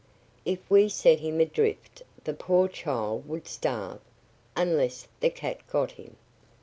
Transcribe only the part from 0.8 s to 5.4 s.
set him adrift the poor child would starve unless the